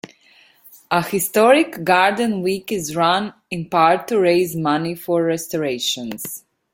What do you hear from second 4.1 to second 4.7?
raise